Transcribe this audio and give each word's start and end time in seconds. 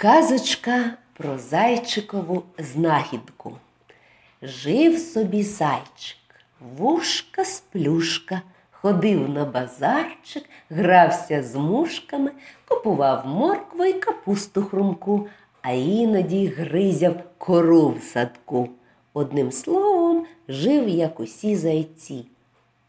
Казочка 0.00 0.90
про 1.12 1.38
зайчикову 1.38 2.42
знахідку. 2.58 3.52
Жив 4.42 4.98
собі 4.98 5.42
зайчик, 5.42 6.18
вушка 6.76 7.44
сплюшка, 7.44 8.42
ходив 8.70 9.28
на 9.28 9.44
базарчик, 9.44 10.44
грався 10.70 11.42
з 11.42 11.54
мушками, 11.54 12.30
купував 12.68 13.26
моркву 13.26 13.84
й 13.84 13.92
капусту 13.92 14.62
хрумку, 14.62 15.28
а 15.62 15.72
іноді 15.72 16.46
гризяв 16.46 17.14
кору 17.38 17.88
в 17.88 18.02
садку. 18.02 18.68
Одним 19.12 19.52
словом, 19.52 20.26
жив, 20.48 20.88
як 20.88 21.20
усі 21.20 21.56
зайці, 21.56 22.26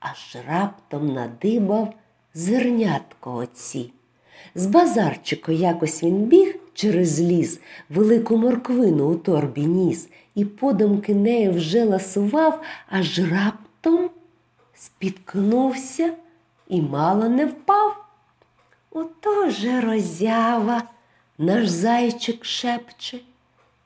аж 0.00 0.36
раптом 0.48 1.14
надибав 1.14 1.94
зернятко 2.34 3.34
оці. 3.34 3.92
З 4.54 4.66
базарчика 4.66 5.52
якось 5.52 6.02
він 6.02 6.16
біг 6.16 6.61
через 6.74 7.20
ліс, 7.20 7.60
велику 7.88 8.36
морквину 8.36 9.10
у 9.10 9.14
торбі 9.14 9.66
ніс, 9.66 10.08
і 10.34 10.44
подумки 10.44 11.14
нею 11.14 11.52
вже 11.52 11.84
ласував, 11.84 12.62
аж 12.88 13.20
раптом 13.30 14.10
спіткнувся 14.74 16.12
і 16.68 16.82
мало 16.82 17.28
не 17.28 17.46
впав. 17.46 18.04
Ото 18.90 19.50
же 19.50 19.80
роззява, 19.80 20.82
наш 21.38 21.68
зайчик 21.68 22.44
шепче, 22.44 23.20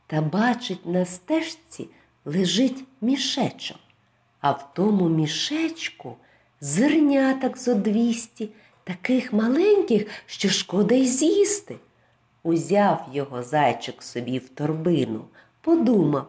та 0.06 0.20
бачить 0.20 0.86
на 0.86 1.04
стежці 1.04 1.88
лежить 2.24 2.84
мішечок, 3.00 3.78
а 4.40 4.50
в 4.50 4.74
тому 4.74 5.08
мішечку 5.08 6.16
зерняток 6.60 7.58
зо 7.58 7.74
двісті, 7.74 8.48
таких 8.84 9.32
маленьких, 9.32 10.06
що 10.26 10.48
шкода 10.48 10.94
й 10.94 11.06
з'їсти. 11.06 11.76
Узяв 12.46 13.06
його 13.12 13.42
зайчик 13.42 14.02
собі 14.02 14.38
в 14.38 14.48
торбину, 14.48 15.20
подумав, 15.60 16.26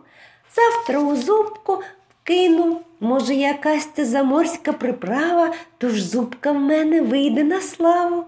завтра 0.56 1.00
у 1.00 1.16
зубку 1.16 1.82
вкину, 2.10 2.80
може, 3.00 3.34
якась 3.34 3.90
це 3.96 4.06
заморська 4.06 4.74
приправа, 4.74 5.54
тож 5.78 6.02
зубка 6.02 6.52
в 6.52 6.60
мене 6.60 7.02
вийде 7.02 7.44
на 7.44 7.62
славу. 7.62 8.24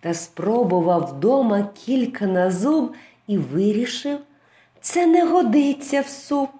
Та 0.00 0.14
спробував 0.14 1.14
вдома 1.16 1.68
кілька 1.84 2.26
на 2.26 2.50
зуб 2.50 2.94
і 3.26 3.38
вирішив, 3.38 4.18
це 4.80 5.06
не 5.06 5.24
годиться 5.24 6.00
в 6.00 6.08
суп. 6.08 6.50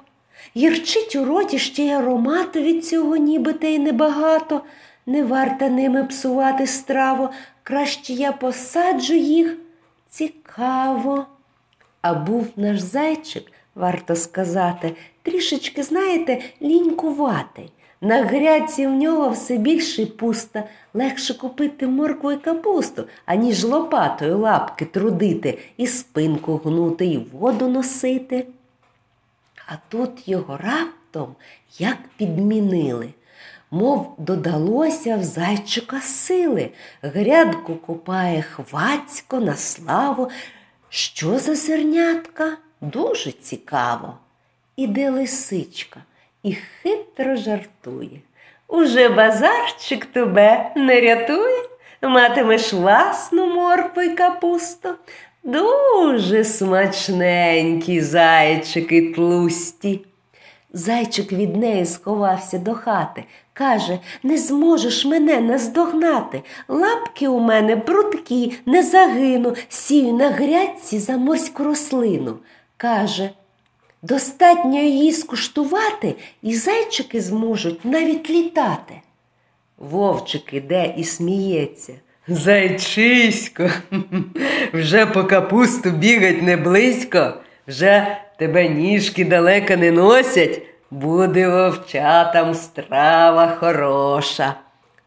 Ярчить 0.55 1.17
у 1.17 1.25
роті 1.25 1.59
ще 1.59 1.83
й 1.83 1.91
аромату 1.91 2.61
від 2.61 2.87
цього 2.87 3.17
ніби 3.17 3.53
та 3.53 3.67
й 3.67 3.79
небагато. 3.79 4.61
Не 5.07 5.25
варто 5.25 5.69
ними 5.69 6.05
псувати 6.05 6.67
страву, 6.67 7.29
краще 7.63 8.13
я 8.13 8.33
посаджу 8.33 9.15
їх. 9.15 9.57
Цікаво. 10.17 11.27
А 12.03 12.15
був 12.15 12.49
наш 12.57 12.81
зайчик, 12.81 13.53
варто 13.75 14.17
сказати, 14.17 14.97
трішечки, 15.23 15.83
знаєте, 15.83 16.43
лінькуватий. 16.63 17.73
На 18.01 18.25
грядці 18.25 18.87
в 18.87 18.91
нього 18.91 19.31
все 19.31 19.57
більше 19.57 20.03
й 20.03 20.07
пусто. 20.07 20.63
Легше 20.95 21.35
купити 21.35 21.87
моркву 21.87 22.33
і 22.33 22.37
капусту, 22.37 23.05
аніж 23.27 23.65
лопатою 23.65 24.39
лапки 24.39 24.85
трудити, 24.85 25.59
і 25.77 25.87
спинку 25.87 26.57
гнути, 26.57 27.07
і 27.07 27.19
воду 27.19 27.69
носити. 27.69 28.47
А 29.67 29.73
тут 29.89 30.29
його 30.29 30.57
раптом 30.57 31.35
як 31.79 31.99
підмінили. 32.17 33.09
Мов 33.71 34.15
додалося 34.19 35.17
в 35.17 35.23
зайчика 35.23 36.01
сили, 36.01 36.71
грядку 37.03 37.75
купає 37.75 38.43
хвацько 38.43 39.41
на 39.41 39.57
славу. 39.57 40.31
Що 40.89 41.39
за 41.39 41.55
зернятка? 41.55 42.57
Дуже 42.81 43.33
цікаво. 43.33 44.15
Іде 44.77 45.11
лисичка 45.11 46.01
і 46.43 46.55
хитро 46.55 47.37
жартує. 47.37 48.21
Уже 48.69 49.09
базарчик 49.09 50.07
тебе 50.07 50.73
не 50.77 51.01
рятує, 51.01 51.69
матимеш 52.03 52.73
власну 52.73 53.55
моркву 53.55 54.03
й 54.03 54.09
капусту. 54.09 54.89
Дуже 55.43 56.45
смачненькі 56.45 58.01
зайчики 58.01 59.13
тлусті. 59.13 60.01
Зайчик 60.73 61.33
від 61.33 61.57
неї 61.57 61.87
сховався 61.87 62.59
до 62.59 62.75
хати. 62.75 63.25
Каже, 63.59 63.99
не 64.23 64.39
зможеш 64.39 65.05
мене 65.05 65.41
наздогнати. 65.41 66.43
Лапки 66.69 67.29
у 67.29 67.39
мене 67.41 67.77
брудкі, 67.77 68.53
не 68.67 68.83
загину, 68.83 69.55
сію 69.69 70.13
на 70.13 70.31
грядці 70.31 70.99
заморську 70.99 71.65
рослину. 71.65 72.39
Каже, 72.77 73.31
достатньо 74.03 74.79
її 74.79 75.13
скуштувати, 75.13 76.15
і 76.43 76.55
зайчики 76.55 77.21
зможуть 77.21 77.85
навіть 77.85 78.31
літати. 78.31 78.95
Вовчик 79.79 80.53
іде 80.53 80.95
і 80.97 81.05
сміється. 81.05 81.93
Зайчисько, 82.29 83.71
вже 84.73 85.07
по 85.07 85.25
капусту 85.25 85.91
бігать 85.91 86.43
не 86.43 86.57
близько, 86.57 87.35
вже 87.69 88.19
тебе 88.39 88.69
ніжки 88.69 89.25
далеко 89.25 89.77
не 89.77 89.91
носять, 89.91 90.63
буде 90.91 91.49
вовчатам 91.49 92.55
страва 92.55 93.49
хороша. 93.49 94.55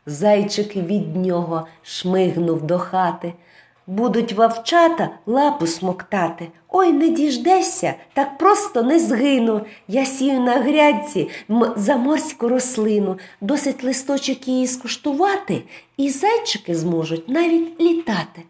Зайчик 0.06 0.76
від 0.76 1.16
нього 1.16 1.68
шмигнув 1.84 2.62
до 2.62 2.80
хати. 2.80 3.34
Будуть 3.88 4.34
вовчата 4.34 5.10
лапу 5.26 5.68
смоктати. 5.68 6.48
Ой, 6.70 6.92
не 6.92 7.10
діждешся, 7.10 7.94
так 8.14 8.38
просто 8.38 8.84
не 8.84 9.00
згину. 9.00 9.62
Я 9.88 10.06
сію 10.06 10.40
на 10.40 10.56
грядці 10.56 11.30
заморську 11.76 12.50
рослину, 12.50 13.18
досить 13.42 13.84
листочок 13.84 14.48
її 14.48 14.68
скуштувати, 14.68 15.64
і 15.98 16.10
зайчики 16.10 16.76
зможуть 16.76 17.30
навіть 17.30 17.82
літати. 17.82 18.44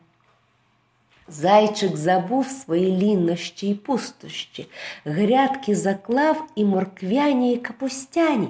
Зайчик 1.31 1.97
забув 1.97 2.47
свої 2.47 2.97
ліннощі 2.97 3.69
й 3.69 3.75
пустощі, 3.75 4.67
грядки 5.05 5.75
заклав 5.75 6.47
і 6.55 6.65
морквяні, 6.65 7.53
і 7.53 7.57
капустяні, 7.57 8.47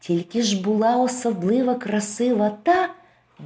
тільки 0.00 0.42
ж 0.42 0.62
була 0.62 0.96
особливо 0.96 1.74
красива 1.74 2.50
та, 2.62 2.88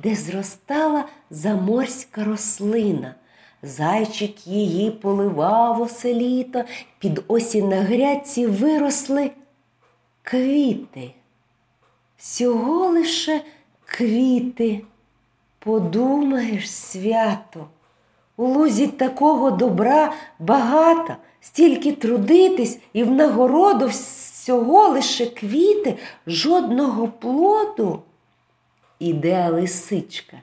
де 0.03 0.15
зростала 0.15 1.05
заморська 1.31 2.25
рослина. 2.25 3.15
Зайчик 3.63 4.47
її 4.47 4.91
поливав 4.91 5.81
усе 5.81 6.15
літо, 6.15 6.65
під 6.99 7.25
осінь 7.29 7.69
на 7.69 7.83
грядці 7.83 8.47
виросли 8.47 9.31
квіти. 10.23 11.11
Всього 12.17 12.87
лише 12.87 13.43
квіти. 13.85 14.83
Подумаєш, 15.59 16.71
свято. 16.71 17.69
У 18.37 18.47
лузі 18.47 18.87
такого 18.87 19.51
добра 19.51 20.13
багато, 20.39 21.17
стільки 21.41 21.93
трудитись 21.93 22.79
і 22.93 23.05
в 23.05 23.11
нагороду 23.11 23.87
всього 23.87 24.89
лише 24.89 25.27
квіти, 25.27 25.95
жодного 26.27 27.09
плоду. 27.09 28.03
Іде 28.99 29.49
лисичка. 29.49 30.37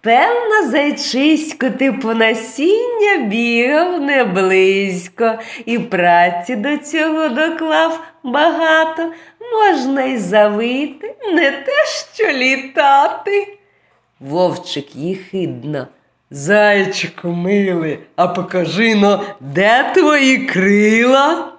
Певно, 0.00 0.70
зайчисько, 0.70 1.70
ти 1.70 1.92
по 1.92 2.14
насіння 2.14 3.16
бігав 3.16 4.00
не 4.00 4.24
близько, 4.24 5.38
і 5.64 5.78
праці 5.78 6.56
до 6.56 6.76
цього 6.76 7.28
доклав 7.28 8.00
багато, 8.22 9.12
можна 9.52 10.02
й 10.02 10.18
завити, 10.18 11.14
не 11.32 11.50
те, 11.50 11.72
що 12.14 12.32
літати. 12.32 13.58
Вовчик 14.20 14.96
їхидно. 14.96 15.86
Зайчику 16.34 17.28
милий, 17.28 17.98
а 18.16 18.28
покажи 18.28 18.94
но, 18.94 19.24
де 19.40 19.92
твої 19.94 20.38
крила? 20.38 21.52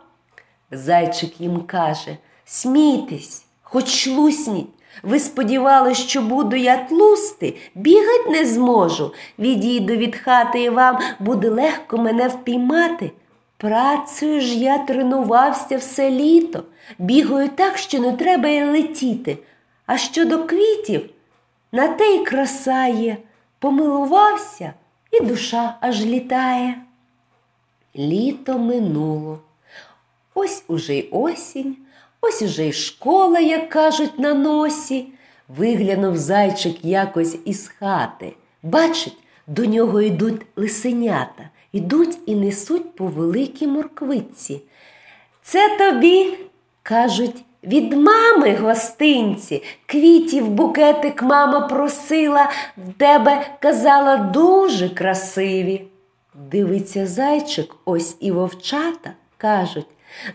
Зайчик 0.72 1.42
їм 1.42 1.62
каже 1.62 2.18
Смійтесь, 2.46 3.46
хоч 3.64 4.08
лусніть. 4.08 4.68
Ви 5.04 5.20
сподівались, 5.20 5.98
що 5.98 6.22
буду 6.22 6.56
я 6.56 6.78
тлусти, 6.78 7.56
бігать 7.76 8.30
не 8.30 8.46
зможу. 8.46 9.14
Відійду 9.40 9.96
від 9.96 10.16
хати 10.16 10.64
і 10.64 10.70
вам 10.70 11.00
буде 11.20 11.50
легко 11.50 11.98
мене 11.98 12.28
впіймати. 12.28 13.12
Працею 13.58 14.42
ж 14.42 14.60
я 14.60 14.78
тренувався 14.78 15.78
все 15.78 16.10
літо, 16.10 16.64
бігаю 17.00 17.50
так, 17.50 17.78
що 17.78 18.00
не 18.00 18.12
треба 18.12 18.50
й 18.50 18.64
летіти. 18.64 19.38
А 19.86 19.98
щодо 19.98 20.44
квітів, 20.44 21.10
на 21.72 21.88
те 21.88 22.06
й 22.06 22.26
краса 22.26 22.86
є 22.86 23.18
помилувався, 23.66 24.74
і 25.12 25.20
душа 25.20 25.78
аж 25.82 26.06
літає. 26.06 26.76
Літо 27.96 28.60
минуло. 28.60 29.40
Ось 30.34 30.64
уже 30.68 30.96
й 30.96 31.10
осінь, 31.12 31.78
ось 32.22 32.42
уже 32.42 32.68
й 32.68 32.74
школа, 32.74 33.40
як 33.40 33.70
кажуть, 33.70 34.20
на 34.20 34.34
носі. 34.34 35.08
Виглянув 35.48 36.18
зайчик 36.18 36.86
якось 36.86 37.38
із 37.46 37.68
хати. 37.68 38.34
Бачить, 38.64 39.18
до 39.48 39.66
нього 39.66 40.02
йдуть 40.02 40.42
лисенята 40.56 41.50
ідуть 41.72 42.18
і 42.26 42.36
несуть 42.36 42.96
по 42.96 43.08
великій 43.08 43.68
морквиці. 43.68 44.62
Це 45.42 45.78
тобі, 45.78 46.38
кажуть, 46.84 47.44
від 47.66 47.94
мами 47.94 48.56
гостинці. 48.56 49.64
Квітів 49.86 50.50
букетик 50.50 51.22
мама 51.22 51.60
просила, 51.60 52.50
в 52.78 52.94
тебе 52.94 53.48
казала 53.60 54.18
дуже 54.18 54.90
красиві. 54.90 55.82
Дивиться 56.52 57.08
зайчик, 57.08 57.76
ось 57.86 58.18
і 58.20 58.32
вовчата 58.32 59.12
кажуть. 59.38 59.86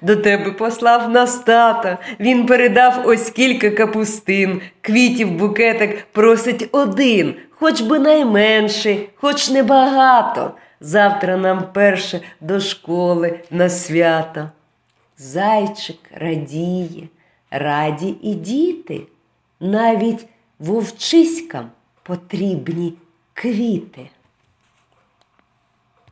До 0.03 0.17
тебе 0.17 0.51
послав 0.51 1.11
нас 1.11 1.39
тата. 1.39 1.99
Він 2.21 2.47
передав 2.47 3.03
ось 3.05 3.31
кілька 3.31 3.71
капустин, 3.71 4.61
квітів 4.81 5.31
букетик 5.33 6.07
просить 6.13 6.69
один, 6.73 7.35
хоч 7.51 7.81
би 7.81 7.99
найменший, 7.99 9.09
хоч 9.15 9.51
небагато. 9.51 10.51
Завтра 10.81 11.37
нам 11.37 11.65
перше 11.73 12.21
до 12.41 12.61
школи 12.61 13.41
на 13.51 13.69
свято. 13.69 14.49
Зайчик 15.19 15.99
радіє, 16.15 17.09
раді 17.51 18.17
і 18.23 18.35
діти, 18.35 19.03
навіть 19.61 20.27
вовчиськам 20.59 21.71
потрібні 22.03 22.95
квіти. 23.33 24.11